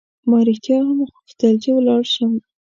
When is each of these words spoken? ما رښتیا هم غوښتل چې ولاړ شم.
ما 0.29 0.39
رښتیا 0.47 0.77
هم 0.87 0.99
غوښتل 1.09 1.53
چې 1.63 1.69
ولاړ 1.73 2.01
شم. 2.13 2.33